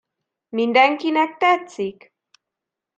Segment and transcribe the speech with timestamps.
[0.49, 2.13] Mindenkinek tetszik?